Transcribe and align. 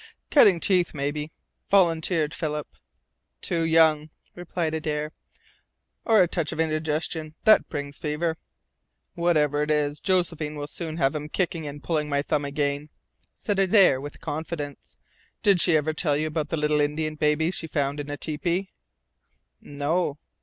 "Cutting 0.31 0.59
teeth, 0.59 0.95
mebby," 0.95 1.31
volunteered 1.69 2.33
Philip. 2.33 2.67
"Too 3.39 3.63
young," 3.65 4.09
replied 4.33 4.73
Adare. 4.73 5.11
"Or 6.05 6.23
a 6.23 6.27
touch 6.27 6.51
of 6.51 6.59
indigestion, 6.59 7.35
That 7.43 7.69
brings 7.69 7.99
fever." 7.99 8.39
"Whatever 9.13 9.61
it 9.61 9.69
is, 9.69 9.99
Josephine 9.99 10.55
will 10.55 10.65
soon 10.65 10.97
have 10.97 11.13
him 11.13 11.29
kicking 11.29 11.67
and 11.67 11.83
pulling 11.83 12.09
my 12.09 12.23
thumb 12.23 12.45
again," 12.45 12.89
said 13.35 13.59
Adare 13.59 14.01
with 14.01 14.19
confidence. 14.19 14.97
"Did 15.43 15.61
she 15.61 15.77
ever 15.77 15.93
tell 15.93 16.17
you 16.17 16.25
about 16.25 16.49
the 16.49 16.57
little 16.57 16.81
Indian 16.81 17.13
baby 17.13 17.51
she 17.51 17.67
found 17.67 17.99
in 17.99 18.09
a 18.09 18.17
tepee?" 18.17 18.69
"No." 19.61 20.17